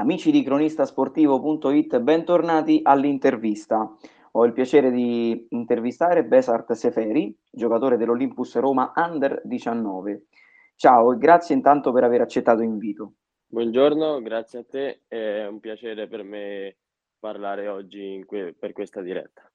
Amici 0.00 0.30
di 0.30 0.42
cronistasportivo.it, 0.42 1.98
bentornati 1.98 2.80
all'intervista. 2.82 3.96
Ho 4.32 4.46
il 4.46 4.54
piacere 4.54 4.90
di 4.90 5.46
intervistare 5.50 6.24
Besart 6.24 6.72
Seferi, 6.72 7.36
giocatore 7.50 7.98
dell'Olympus 7.98 8.56
Roma 8.56 8.94
Under 8.96 9.42
19. 9.44 10.24
Ciao 10.74 11.12
e 11.12 11.18
grazie 11.18 11.54
intanto 11.54 11.92
per 11.92 12.04
aver 12.04 12.22
accettato 12.22 12.60
l'invito. 12.60 13.12
Buongiorno, 13.46 14.22
grazie 14.22 14.60
a 14.60 14.64
te, 14.64 15.00
è 15.06 15.44
un 15.46 15.60
piacere 15.60 16.08
per 16.08 16.22
me 16.22 16.76
parlare 17.18 17.68
oggi 17.68 18.24
que- 18.26 18.54
per 18.58 18.72
questa 18.72 19.02
diretta. 19.02 19.52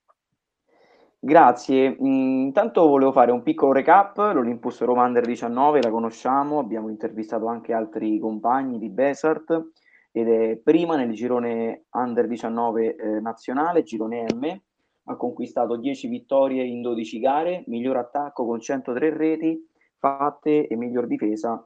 Grazie, 1.17 1.95
intanto 1.97 2.87
volevo 2.87 3.11
fare 3.11 3.31
un 3.31 3.41
piccolo 3.41 3.71
recap, 3.71 4.17
l'Olympus 4.17 4.79
Roma 4.81 5.05
Under 5.05 5.25
19 5.25 5.81
la 5.81 5.89
conosciamo, 5.89 6.59
abbiamo 6.59 6.89
intervistato 6.89 7.47
anche 7.47 7.73
altri 7.73 8.19
compagni 8.19 8.77
di 8.77 8.89
Besart 8.91 9.71
ed 10.17 10.29
è 10.29 10.55
prima 10.55 10.95
nel 10.95 11.11
girone 11.11 11.87
Under 11.91 12.25
19 12.25 12.95
eh, 12.95 13.19
nazionale, 13.19 13.83
girone 13.83 14.25
M, 14.33 14.61
ha 15.07 15.17
conquistato 15.17 15.75
10 15.75 16.07
vittorie 16.07 16.63
in 16.63 16.81
12 16.81 17.19
gare, 17.19 17.65
miglior 17.67 17.97
attacco 17.97 18.45
con 18.45 18.61
103 18.61 19.09
reti 19.09 19.61
fatte 19.99 20.67
e 20.67 20.75
miglior 20.77 21.07
difesa 21.07 21.61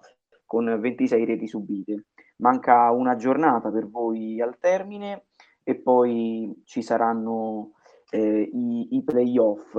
con 0.48 0.80
26 0.80 1.26
reti 1.26 1.48
subite. 1.48 2.06
Manca 2.38 2.90
una 2.90 3.16
giornata 3.16 3.70
per 3.70 3.88
voi 3.88 4.42
al 4.42 4.58
termine 4.58 5.26
e 5.62 5.76
poi 5.76 6.52
ci 6.66 6.82
saranno 6.82 7.74
eh, 8.10 8.50
i, 8.52 8.96
i 8.96 9.04
playoff. 9.04 9.78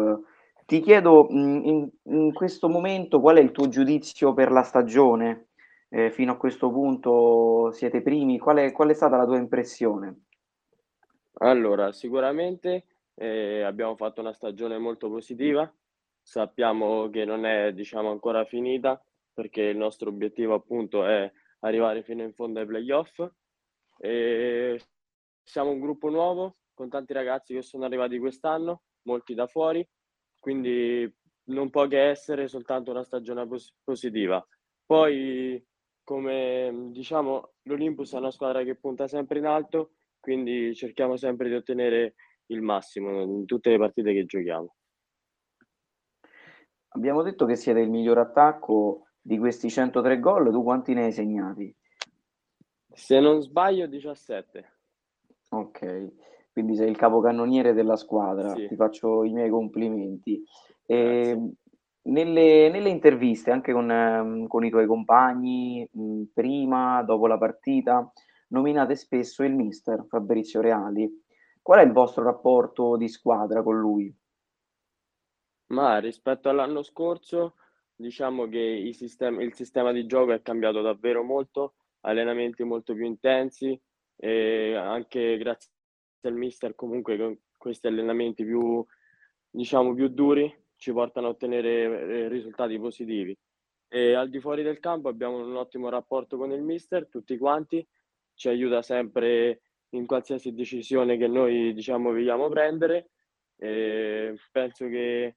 Ti 0.65 0.79
chiedo 0.79 1.27
mh, 1.29 1.60
in, 1.65 1.91
in, 2.05 2.32
questo 2.32 2.68
momento 2.68 3.21
qual 3.21 3.38
è 3.38 3.41
il 3.41 3.51
tuo 3.51 3.66
giudizio 3.66 4.32
per 4.32 4.52
la 4.52 4.62
stagione? 4.62 5.48
Eh, 5.93 6.12
fino 6.12 6.33
a 6.33 6.37
questo 6.37 6.71
punto 6.71 7.73
siete 7.73 8.01
primi, 8.01 8.39
qual 8.39 8.59
è, 8.59 8.71
qual 8.71 8.91
è 8.91 8.95
stata 8.95 9.17
la 9.17 9.27
tua 9.27 9.39
impressione? 9.39 10.27
Allora, 11.39 11.91
sicuramente 11.91 12.87
eh, 13.15 13.63
abbiamo 13.63 13.97
fatto 13.97 14.21
una 14.21 14.32
stagione 14.32 14.79
molto 14.79 15.09
positiva, 15.09 15.69
sappiamo 16.23 17.10
che 17.10 17.24
non 17.24 17.45
è 17.45 17.73
diciamo 17.73 18.10
ancora 18.10 18.45
finita 18.45 19.02
perché 19.32 19.63
il 19.63 19.77
nostro 19.77 20.10
obiettivo 20.10 20.55
appunto 20.55 21.05
è 21.05 21.30
arrivare 21.60 22.02
fino 22.04 22.23
in 22.23 22.35
fondo 22.35 22.60
ai 22.60 22.66
playoff 22.66 23.27
e 23.99 24.80
siamo 25.43 25.71
un 25.71 25.80
gruppo 25.80 26.09
nuovo 26.09 26.59
con 26.73 26.88
tanti 26.88 27.13
ragazzi 27.13 27.52
che 27.54 27.63
sono 27.63 27.85
arrivati 27.85 28.19
quest'anno, 28.19 28.82
molti 29.02 29.35
da 29.35 29.47
fuori, 29.47 29.87
quindi 30.38 31.13
non 31.45 31.69
può 31.69 31.87
che 31.88 32.09
essere 32.09 32.49
soltanto 32.49 32.91
una 32.91 33.02
stagione 33.02 33.47
pos- 33.47 33.75
positiva. 33.82 34.47
Poi, 34.87 35.63
come 36.11 36.89
diciamo, 36.91 37.53
l'Olympus 37.63 38.15
è 38.15 38.19
una 38.19 38.33
squadra 38.33 38.65
che 38.65 38.75
punta 38.75 39.07
sempre 39.07 39.39
in 39.39 39.47
alto, 39.47 39.93
quindi 40.19 40.75
cerchiamo 40.75 41.16
sempre 41.16 41.49
di 41.49 41.55
ottenere 41.55 42.15
il 42.47 42.63
massimo 42.63 43.23
in 43.23 43.45
tutte 43.45 43.71
le 43.71 43.79
partite 43.79 44.13
che 44.13 44.25
giochiamo. 44.25 44.75
Abbiamo 46.95 47.23
detto 47.23 47.47
che 47.47 47.55
siete 47.55 47.79
il 47.79 47.91
miglior 47.91 48.19
attacco 48.19 49.07
di 49.21 49.38
questi 49.38 49.71
103 49.71 50.19
gol, 50.19 50.51
tu 50.51 50.65
quanti 50.65 50.95
ne 50.95 51.05
hai 51.05 51.13
segnati? 51.13 51.73
Se 52.93 53.21
non 53.21 53.41
sbaglio 53.41 53.87
17. 53.87 54.73
Ok, 55.51 56.13
quindi 56.51 56.75
sei 56.75 56.91
il 56.91 56.97
capocannoniere 56.97 57.73
della 57.73 57.95
squadra, 57.95 58.53
sì. 58.57 58.66
ti 58.66 58.75
faccio 58.75 59.23
i 59.23 59.31
miei 59.31 59.49
complimenti. 59.49 60.43
E, 60.87 61.53
nelle, 62.02 62.70
nelle, 62.70 62.88
interviste, 62.88 63.51
anche 63.51 63.73
con, 63.73 63.90
ehm, 63.90 64.47
con 64.47 64.65
i 64.65 64.70
tuoi 64.70 64.87
compagni, 64.87 65.88
prima, 66.32 67.03
dopo 67.03 67.26
la 67.26 67.38
partita, 67.38 68.10
nominate 68.48 68.97
spesso 68.97 69.42
il 69.42 69.54
mister 69.54 70.06
Fabrizio 70.09 70.60
Reali. 70.60 71.09
Qual 71.62 71.81
è 71.81 71.82
il 71.82 71.92
vostro 71.92 72.25
rapporto 72.25 72.97
di 72.97 73.09
squadra 73.09 73.62
con 73.62 73.78
lui? 73.78 74.12
Ma 75.69 75.98
rispetto 75.98 76.48
all'anno 76.48 76.82
scorso, 76.82 77.56
diciamo 77.94 78.48
che 78.48 78.91
sistemi, 78.92 79.44
il 79.44 79.54
sistema 79.54 79.92
di 79.92 80.06
gioco 80.06 80.32
è 80.32 80.42
cambiato 80.42 80.80
davvero 80.80 81.22
molto, 81.22 81.75
allenamenti 82.00 82.64
molto 82.64 82.94
più 82.94 83.04
intensi 83.04 83.80
e 84.16 84.75
anche 84.75 85.36
grazie 85.38 85.70
al 86.22 86.34
mister 86.34 86.75
comunque 86.75 87.16
con 87.16 87.38
questi 87.56 87.86
allenamenti 87.86 88.44
più, 88.44 88.84
diciamo, 89.48 89.94
più 89.94 90.08
duri 90.08 90.52
ci 90.80 90.92
portano 90.92 91.26
a 91.26 91.30
ottenere 91.30 91.68
eh, 91.70 92.28
risultati 92.28 92.78
positivi. 92.78 93.36
E 93.86 94.14
al 94.14 94.30
di 94.30 94.41
fuori 94.41 94.62
del 94.62 94.80
campo 94.80 95.08
abbiamo 95.08 95.44
un 95.44 95.56
ottimo 95.56 95.91
rapporto 95.91 96.38
con 96.38 96.52
il 96.52 96.62
mister, 96.62 97.06
tutti 97.08 97.36
quanti, 97.36 97.86
ci 98.34 98.48
aiuta 98.48 98.80
sempre 98.80 99.60
in 99.90 100.06
qualsiasi 100.06 100.54
decisione 100.54 101.19
che 101.19 101.28
noi 101.28 101.74
diciamo 101.74 102.10
vogliamo 102.10 102.48
prendere. 102.48 103.10
E 103.56 104.36
penso 104.50 104.88
che 104.88 105.36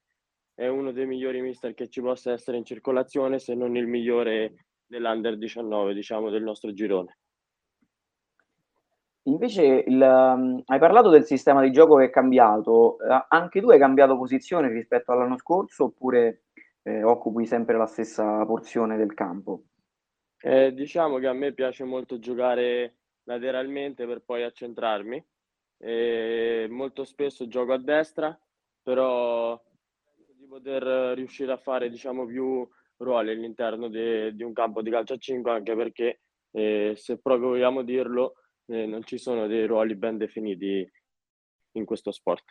è 0.54 0.66
uno 0.66 0.92
dei 0.92 1.06
migliori 1.06 1.42
mister 1.42 1.74
che 1.74 1.88
ci 1.88 2.00
possa 2.00 2.32
essere 2.32 2.56
in 2.56 2.64
circolazione, 2.64 3.38
se 3.38 3.54
non 3.54 3.76
il 3.76 3.86
migliore 3.86 4.68
dell'Under 4.86 5.36
19, 5.36 5.92
diciamo, 5.92 6.30
del 6.30 6.42
nostro 6.42 6.72
girone. 6.72 7.18
Invece 9.26 9.84
il, 9.86 10.00
um, 10.00 10.62
hai 10.66 10.78
parlato 10.78 11.08
del 11.08 11.24
sistema 11.24 11.62
di 11.62 11.70
gioco 11.70 11.96
che 11.96 12.04
è 12.04 12.10
cambiato, 12.10 12.96
uh, 13.00 13.24
anche 13.28 13.60
tu 13.60 13.70
hai 13.70 13.78
cambiato 13.78 14.16
posizione 14.16 14.68
rispetto 14.68 15.12
all'anno 15.12 15.38
scorso 15.38 15.84
oppure 15.84 16.44
eh, 16.82 17.02
occupi 17.02 17.46
sempre 17.46 17.76
la 17.76 17.86
stessa 17.86 18.44
porzione 18.44 18.96
del 18.96 19.14
campo? 19.14 19.62
Eh, 20.38 20.74
diciamo 20.74 21.16
che 21.18 21.26
a 21.26 21.32
me 21.32 21.54
piace 21.54 21.84
molto 21.84 22.18
giocare 22.18 22.96
lateralmente 23.24 24.06
per 24.06 24.20
poi 24.20 24.42
accentrarmi. 24.42 25.24
E 25.78 26.66
molto 26.70 27.04
spesso 27.04 27.48
gioco 27.48 27.72
a 27.72 27.78
destra, 27.78 28.38
però 28.82 29.60
di 30.36 30.46
poter 30.46 31.14
riuscire 31.16 31.52
a 31.52 31.56
fare 31.56 31.88
diciamo, 31.88 32.26
più 32.26 32.66
ruoli 32.98 33.30
all'interno 33.30 33.88
di 33.88 34.42
un 34.42 34.52
campo 34.52 34.82
di 34.82 34.90
calcio 34.90 35.14
a 35.14 35.18
5, 35.18 35.50
anche 35.50 35.74
perché 35.74 36.20
eh, 36.52 36.92
se 36.96 37.18
proprio 37.18 37.48
vogliamo 37.48 37.82
dirlo, 37.82 38.34
eh, 38.66 38.86
non 38.86 39.04
ci 39.04 39.18
sono 39.18 39.46
dei 39.46 39.66
ruoli 39.66 39.94
ben 39.94 40.16
definiti 40.16 40.90
in 41.72 41.84
questo 41.84 42.10
sport. 42.10 42.44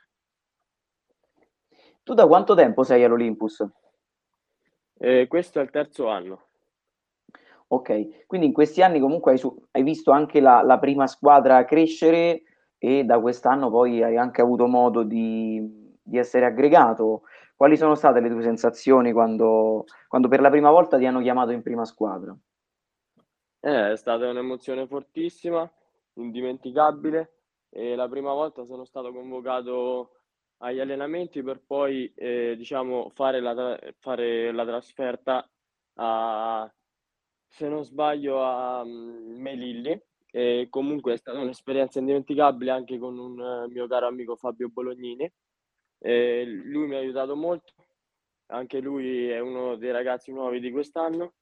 Tu 2.03 2.13
da 2.13 2.28
quanto 2.28 2.53
tempo 2.53 2.84
sei 2.84 3.03
all'Olympus? 3.03 3.66
Eh, 5.00 5.28
questo 5.28 5.59
è 5.59 5.63
il 5.63 5.69
terzo 5.69 6.07
anno. 6.07 6.47
Ok, 7.68 8.25
quindi 8.28 8.47
in 8.47 8.53
questi 8.53 8.84
anni 8.84 9.00
comunque 9.00 9.31
hai, 9.31 9.38
su- 9.38 9.57
hai 9.72 9.84
visto 9.84 10.12
anche 10.12 10.40
la, 10.40 10.62
la, 10.62 10.78
prima 10.78 11.07
squadra 11.07 11.66
crescere 11.66 12.44
e 12.78 13.03
da 13.03 13.19
quest'anno 13.19 13.72
poi 13.72 14.03
hai 14.03 14.18
anche 14.18 14.41
avuto 14.41 14.68
modo 14.68 15.03
di, 15.03 15.97
di 16.01 16.18
essere 16.18 16.45
aggregato. 16.45 17.24
Quali 17.56 17.78
sono 17.78 17.95
state 17.95 18.19
le 18.19 18.30
tue 18.30 18.44
sensazioni 18.44 19.12
quando, 19.13 19.85
quando 20.07 20.28
per 20.28 20.41
la 20.41 20.50
prima 20.50 20.69
volta 20.69 20.97
ti 20.97 21.06
hanno 21.06 21.22
chiamato 21.22 21.51
in 21.51 21.63
prima 21.63 21.85
squadra? 21.85 22.38
Eh, 23.62 23.91
è 23.91 23.97
stata 23.97 24.28
un'emozione 24.30 24.85
fortissima 24.85 25.72
indimenticabile 26.16 27.34
e 27.69 27.96
la 27.96 28.07
prima 28.07 28.34
volta 28.34 28.66
sono 28.66 28.85
stato 28.85 29.12
convocato 29.12 30.12
agli 30.57 30.79
allenamenti 30.79 31.41
per 31.41 31.62
poi 31.66 32.12
eh, 32.16 32.56
diciamo 32.56 33.09
fare 33.13 33.40
la, 33.40 33.78
fare 34.00 34.51
la 34.51 34.66
trasferta 34.66 35.50
a 35.96 36.72
se 37.47 37.68
non 37.68 37.84
sbaglio 37.84 38.44
a 38.44 38.81
um, 38.81 39.35
Melilli 39.38 40.00
e 40.31 40.68
comunque 40.69 41.13
è 41.13 41.18
stata 41.18 41.40
un'esperienza 41.40 42.00
indimenticabile 42.00 42.72
anche 42.72 42.97
con 42.97 43.18
un 43.18 43.40
uh, 43.40 43.69
mio 43.69 43.88
caro 43.88 44.07
amico 44.07 44.35
Fabio 44.35 44.69
Bolognini 44.69 45.31
e 46.00 46.45
lui 46.45 46.88
mi 46.88 46.95
ha 46.95 47.00
aiutato 47.00 47.35
molto 47.35 47.74
anche 48.47 48.80
lui 48.80 49.30
è 49.30 49.40
uno 49.40 49.75
dei 49.75 49.91
ragazzi 49.91 50.31
nuovi 50.31 50.59
di 50.59 50.72
quest'anno 50.72 51.34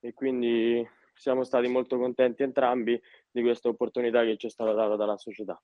e 0.00 0.12
quindi 0.12 0.86
siamo 1.20 1.44
stati 1.44 1.68
molto 1.68 1.98
contenti 1.98 2.42
entrambi 2.42 2.98
di 3.30 3.42
questa 3.42 3.68
opportunità 3.68 4.24
che 4.24 4.38
ci 4.38 4.46
è 4.46 4.50
stata 4.50 4.72
data 4.72 4.96
dalla 4.96 5.18
società. 5.18 5.60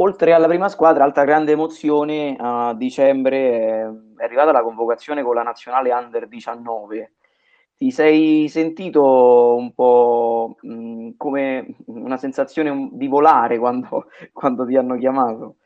Oltre 0.00 0.32
alla 0.32 0.48
prima 0.48 0.68
squadra, 0.68 1.04
altra 1.04 1.22
grande 1.22 1.52
emozione 1.52 2.36
a 2.38 2.74
dicembre 2.74 3.86
è 4.16 4.24
arrivata 4.24 4.50
la 4.50 4.62
convocazione 4.62 5.22
con 5.22 5.36
la 5.36 5.44
nazionale 5.44 5.92
Under 5.92 6.26
19. 6.26 7.12
Ti 7.76 7.90
sei 7.92 8.48
sentito 8.48 9.54
un 9.54 9.72
po' 9.74 10.56
mh, 10.60 11.10
come 11.16 11.76
una 11.86 12.16
sensazione 12.16 12.90
di 12.92 13.06
volare 13.06 13.58
quando, 13.58 14.06
quando 14.32 14.66
ti 14.66 14.74
hanno 14.76 14.98
chiamato? 14.98 15.56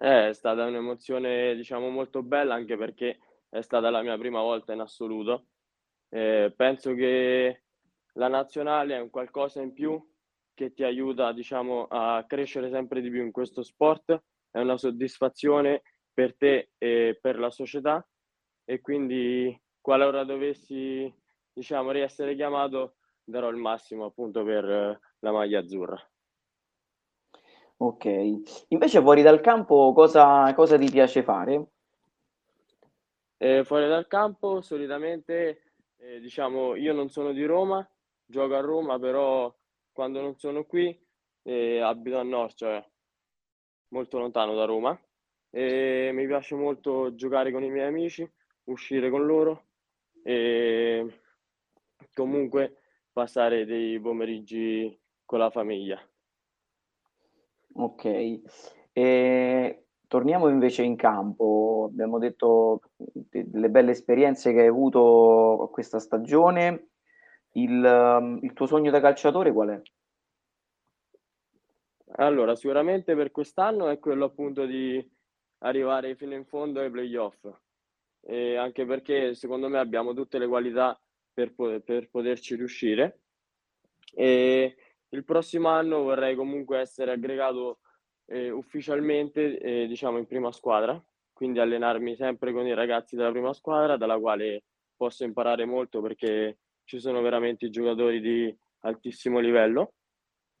Eh, 0.00 0.30
è 0.30 0.32
stata 0.32 0.64
un'emozione, 0.64 1.54
diciamo, 1.54 1.90
molto 1.90 2.22
bella 2.22 2.54
anche 2.54 2.78
perché 2.78 3.18
è 3.50 3.60
stata 3.60 3.90
la 3.90 4.00
mia 4.00 4.16
prima 4.16 4.40
volta 4.40 4.72
in 4.72 4.80
assoluto 4.80 5.44
eh, 6.14 6.52
penso 6.54 6.92
che 6.94 7.62
la 8.14 8.28
nazionale 8.28 8.96
è 8.96 9.00
un 9.00 9.08
qualcosa 9.08 9.62
in 9.62 9.72
più 9.72 9.98
che 10.52 10.74
ti 10.74 10.84
aiuta, 10.84 11.32
diciamo, 11.32 11.86
a 11.88 12.24
crescere 12.26 12.70
sempre 12.70 13.00
di 13.00 13.08
più 13.08 13.22
in 13.22 13.32
questo 13.32 13.62
sport, 13.62 14.22
è 14.50 14.60
una 14.60 14.76
soddisfazione 14.76 15.82
per 16.12 16.36
te 16.36 16.72
e 16.76 17.18
per 17.20 17.38
la 17.38 17.50
società 17.50 18.06
e 18.64 18.80
quindi 18.82 19.58
qualora 19.80 20.24
dovessi, 20.24 21.12
diciamo, 21.50 21.90
riessere 21.90 22.36
chiamato, 22.36 22.96
darò 23.24 23.48
il 23.48 23.56
massimo 23.56 24.04
appunto 24.04 24.44
per 24.44 25.00
la 25.18 25.32
maglia 25.32 25.60
azzurra. 25.60 25.98
Okay. 27.78 28.42
Invece 28.68 29.00
fuori 29.00 29.22
dal 29.22 29.40
campo 29.40 29.92
cosa 29.92 30.52
cosa 30.54 30.76
ti 30.76 30.88
piace 30.90 31.22
fare? 31.22 31.66
Ehm, 33.38 33.64
fuori 33.64 33.88
dal 33.88 34.06
campo 34.06 34.60
solitamente, 34.60 35.71
ehm, 36.02 36.20
diciamo 36.20 36.74
io 36.74 36.92
non 36.92 37.08
sono 37.08 37.32
di 37.32 37.44
Roma, 37.44 37.86
gioco 38.24 38.54
a 38.54 38.60
Roma, 38.60 38.98
però 38.98 39.54
quando 39.92 40.20
non 40.20 40.38
sono 40.38 40.64
qui, 40.64 40.98
ehm, 41.42 41.82
abito 41.82 42.18
a 42.18 42.22
nord, 42.22 42.54
cioè 42.54 42.84
molto 43.88 44.18
lontano 44.18 44.54
da 44.54 44.64
Roma, 44.64 44.98
e 45.50 46.10
mi 46.12 46.26
piace 46.26 46.54
molto 46.54 47.14
giocare 47.14 47.52
con 47.52 47.62
i 47.62 47.70
miei 47.70 47.86
amici, 47.86 48.28
uscire 48.64 49.10
con 49.10 49.26
loro 49.26 49.64
e 50.22 51.20
comunque 52.14 52.76
passare 53.12 53.64
dei 53.66 54.00
pomeriggi 54.00 54.98
con 55.24 55.38
la 55.38 55.50
famiglia. 55.50 56.00
Okay. 57.74 58.42
Ehm, 58.92 59.76
torniamo 60.12 60.48
invece 60.48 60.82
in 60.82 60.94
campo. 60.94 61.88
Abbiamo 61.90 62.18
detto 62.18 62.82
de 62.96 63.48
delle 63.48 63.70
belle 63.70 63.92
esperienze 63.92 64.52
che 64.52 64.60
hai 64.60 64.66
avuto 64.66 65.70
questa 65.72 65.98
stagione. 65.98 66.90
Il 67.52 67.72
mhmm, 67.72 68.40
il 68.42 68.52
tuo 68.52 68.66
sogno 68.66 68.90
da 68.90 69.00
calciatore 69.00 69.52
qual 69.52 69.70
è? 69.70 69.80
Allora, 72.16 72.54
sicuramente 72.54 73.14
per 73.14 73.30
quest'anno 73.30 73.88
è 73.88 73.98
quello 73.98 74.26
appunto 74.26 74.66
di 74.66 75.02
arrivare 75.60 76.14
fino 76.14 76.34
in 76.34 76.44
fondo 76.44 76.80
ai 76.80 76.90
playoff, 76.90 77.48
ehm, 78.26 78.58
anche 78.58 78.84
perché 78.84 79.32
secondo 79.32 79.70
me 79.70 79.78
abbiamo 79.78 80.12
tutte 80.12 80.36
le 80.36 80.46
qualità 80.46 81.00
per 81.32 81.54
per 81.54 82.10
poterci 82.10 82.54
riuscire. 82.54 83.20
E 84.14 84.76
il 85.08 85.24
prossimo 85.24 85.70
anno 85.70 86.02
vorrei 86.02 86.34
comunque 86.34 86.80
essere 86.80 87.12
aggregato, 87.12 87.78
ehm, 88.26 88.54
ufficialmente, 88.56 89.58
ehm, 89.58 89.86
diciamo 89.88 90.18
in 90.18 90.26
prima 90.26 90.52
squadra, 90.52 91.02
quindi 91.32 91.58
allenarmi 91.60 92.16
sempre 92.16 92.52
con 92.52 92.66
i 92.66 92.74
ragazzi 92.74 93.16
della 93.16 93.30
prima 93.30 93.52
squadra, 93.52 93.96
dalla 93.96 94.18
quale 94.18 94.64
posso 94.96 95.24
imparare 95.24 95.64
molto 95.64 96.00
perché 96.00 96.58
ci 96.84 97.00
sono 97.00 97.20
veramente 97.22 97.70
giocatori 97.70 98.20
di 98.20 98.54
altissimo 98.80 99.38
livello. 99.40 99.94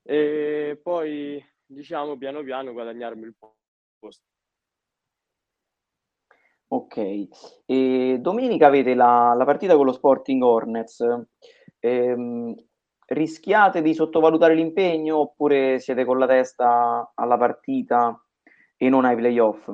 E 0.04 0.78
poi 0.82 1.44
diciamo 1.66 2.16
piano 2.18 2.42
piano 2.42 2.72
guadagnarmi 2.72 3.24
il 3.24 3.34
posto. 3.98 4.18
Okay. 6.70 7.28
E 7.66 8.16
domenica 8.20 8.66
avete 8.68 8.94
la 8.94 9.34
la 9.36 9.44
partita 9.44 9.76
con 9.76 9.84
lo 9.84 9.92
Sporting 9.92 10.42
Hornets. 10.42 11.04
Ehm, 11.80 12.54
rischiate 13.12 13.82
di 13.82 13.94
sottovalutare 13.94 14.54
l'impegno 14.54 15.18
oppure 15.18 15.78
siete 15.78 16.04
con 16.04 16.18
la 16.18 16.26
testa 16.26 17.12
alla 17.14 17.36
partita 17.36 18.20
e 18.76 18.88
non 18.88 19.04
ai 19.04 19.16
playoff? 19.16 19.70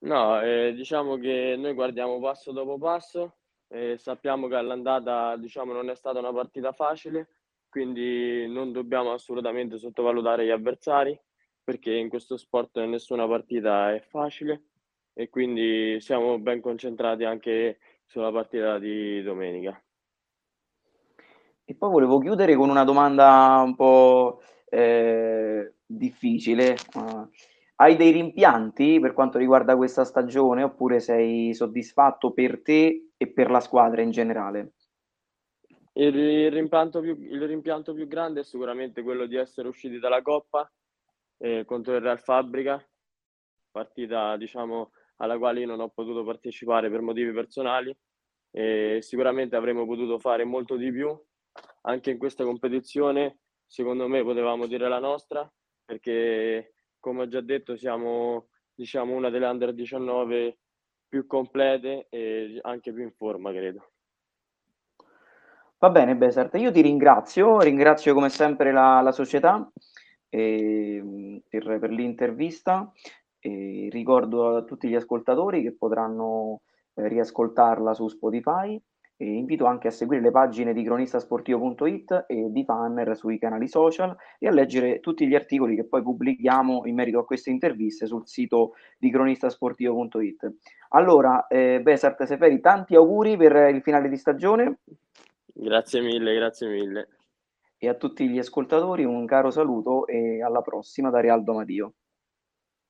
No, 0.00 0.40
ehm, 0.40 0.74
diciamo 0.74 1.16
che 1.16 1.54
noi 1.56 1.72
guardiamo 1.72 2.20
passo 2.20 2.52
dopo 2.52 2.76
passo 2.78 3.36
e 3.68 3.96
sappiamo 3.96 4.48
che 4.48 4.56
all'andata, 4.56 5.36
diciamo, 5.36 5.72
non 5.72 5.88
è 5.88 5.96
stata 5.96 6.18
una 6.18 6.32
partita 6.32 6.72
facile, 6.72 7.28
quindi 7.68 8.46
non 8.46 8.70
dobbiamo 8.70 9.12
assolutamente 9.12 9.78
sottovalutare 9.78 10.44
gli 10.44 10.50
avversari, 10.50 11.18
perché 11.64 11.92
in 11.92 12.08
questo 12.08 12.36
sport 12.36 12.78
nessuna 12.80 13.26
partita 13.26 13.94
è 13.94 14.00
facile 14.00 14.64
e 15.14 15.30
quindi 15.30 15.98
siamo 16.00 16.38
ben 16.38 16.60
concentrati 16.60 17.24
anche 17.24 17.78
sulla 18.04 18.30
partita 18.30 18.78
di 18.78 19.22
domenica. 19.22 19.83
E 21.68 21.74
poi 21.74 21.90
volevo 21.90 22.18
chiudere 22.18 22.54
con 22.56 22.68
una 22.68 22.84
domanda 22.84 23.62
un 23.64 23.74
po', 23.74 24.42
ehm, 24.68 25.72
difficile. 25.86 26.76
Uhm, 26.94 27.30
hai 27.76 27.96
dei 27.96 28.10
rimpianti 28.12 29.00
per 29.00 29.14
quanto 29.14 29.38
riguarda 29.38 29.74
questa 29.74 30.04
stagione, 30.04 30.62
oppure 30.62 31.00
sei 31.00 31.54
soddisfatto 31.54 32.32
per 32.32 32.60
te 32.62 33.12
e 33.16 33.32
per 33.32 33.50
la 33.50 33.60
squadra 33.60 34.02
in 34.02 34.10
generale? 34.10 34.72
Il 35.96 36.16
il 36.16 36.50
rimpianto 36.50 37.00
più 37.00 37.16
il 37.20 37.46
rimpianto 37.46 37.94
più 37.94 38.08
grande 38.08 38.40
è 38.40 38.44
sicuramente 38.44 39.02
quello 39.02 39.26
di 39.26 39.36
essere 39.36 39.68
usciti 39.68 39.98
dalla 40.00 40.22
coppa, 40.22 40.68
ehm, 41.38 41.64
contro 41.64 41.94
il 41.94 42.00
Real 42.00 42.18
Fabbrica, 42.18 42.84
partita 43.70 44.36
diciamo 44.36 44.90
alla 45.18 45.38
quale 45.38 45.60
io 45.60 45.66
non 45.66 45.80
ho 45.80 45.90
potuto 45.90 46.24
partecipare 46.24 46.90
per 46.90 47.00
motivi 47.00 47.32
personali, 47.32 47.96
e 48.50 48.98
sicuramente 49.02 49.56
avremmo 49.56 49.86
potuto 49.86 50.18
fare 50.18 50.44
molto 50.44 50.76
di 50.76 50.90
più. 50.92 51.16
Anche 51.82 52.10
in 52.10 52.18
questa 52.18 52.44
competizione, 52.44 53.38
secondo 53.66 54.08
me, 54.08 54.22
potevamo 54.22 54.66
dire 54.66 54.88
la 54.88 54.98
nostra, 54.98 55.50
perché 55.84 56.74
come 56.98 57.22
ho 57.22 57.28
già 57.28 57.40
detto 57.42 57.76
siamo, 57.76 58.48
diciamo, 58.74 59.14
una 59.14 59.30
delle 59.30 59.46
under 59.46 59.74
19 59.74 60.58
più 61.06 61.26
complete 61.26 62.06
e 62.08 62.58
anche 62.62 62.92
più 62.92 63.02
in 63.02 63.12
forma 63.12 63.52
credo. 63.52 63.90
Va 65.78 65.90
bene 65.90 66.16
Besart, 66.16 66.54
io 66.54 66.70
ti 66.72 66.80
ringrazio, 66.80 67.60
ringrazio 67.60 68.14
come 68.14 68.30
sempre 68.30 68.72
la 68.72 69.00
la 69.02 69.12
società, 69.12 69.70
ehm, 70.30 71.42
per 71.48 71.78
per 71.78 71.90
l'intervista 71.90 72.90
e 73.40 73.88
ricordo 73.90 74.56
a 74.56 74.62
tutti 74.64 74.88
gli 74.88 74.94
ascoltatori 74.94 75.62
che 75.62 75.74
potranno, 75.76 76.62
ehm, 76.94 77.08
riascoltarla 77.08 77.92
su 77.92 78.08
Spotify 78.08 78.80
e 79.16 79.26
invito 79.26 79.66
anche 79.66 79.88
a 79.88 79.90
seguire 79.92 80.20
le 80.20 80.30
pagine 80.30 80.72
di 80.72 80.82
cronistasportivo.it 80.82 82.24
e 82.26 82.50
di 82.50 82.64
Fanner 82.64 83.16
sui 83.16 83.38
canali 83.38 83.68
social 83.68 84.16
e 84.38 84.48
a 84.48 84.50
leggere 84.50 85.00
tutti 85.00 85.26
gli 85.26 85.34
articoli 85.34 85.76
che 85.76 85.84
poi 85.84 86.02
pubblichiamo 86.02 86.82
in 86.86 86.94
merito 86.94 87.20
a 87.20 87.24
queste 87.24 87.50
interviste 87.50 88.06
sul 88.06 88.26
sito 88.26 88.72
di 88.98 89.10
cronistasportivo.it. 89.10 90.52
Allora, 90.90 91.46
ehm, 91.46 91.82
Besart 91.82 92.24
Seferi, 92.24 92.60
tanti 92.60 92.96
auguri 92.96 93.36
per 93.36 93.74
il 93.74 93.82
finale 93.82 94.08
di 94.08 94.16
stagione. 94.16 94.78
Grazie 95.46 96.00
mille, 96.00 96.34
grazie 96.34 96.68
mille. 96.68 97.08
E 97.78 97.88
a 97.88 97.94
tutti 97.94 98.28
gli 98.28 98.38
ascoltatori 98.38 99.04
un 99.04 99.26
caro 99.26 99.50
saluto 99.50 100.06
e 100.06 100.42
alla 100.42 100.62
prossima 100.62 101.10
da 101.10 101.20
Realdo 101.20 101.54
Madio. 101.54 101.92